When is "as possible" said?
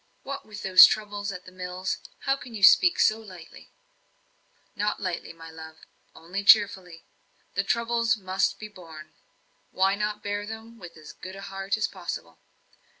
11.77-12.39